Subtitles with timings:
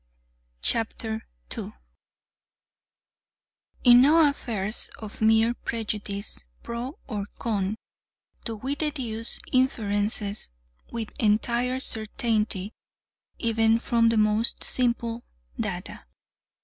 [0.63, 1.71] CHAPTER 2
[3.83, 7.75] In no affairs of mere prejudice, pro or con,
[8.43, 10.49] do we deduce inferences
[10.91, 12.73] with entire certainty,
[13.37, 15.23] even from the most simple
[15.59, 16.05] data.